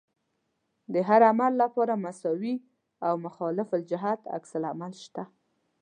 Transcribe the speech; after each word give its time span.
د 0.93 0.95
هر 1.07 1.21
عمل 1.31 1.51
لپاره 1.63 2.01
مساوي 2.05 2.55
او 3.07 3.13
مخالف 3.25 3.69
الجهت 3.77 4.21
عکس 4.35 4.51
العمل 4.59 4.93
شته. 5.03 5.23